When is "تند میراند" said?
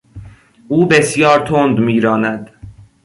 1.47-2.49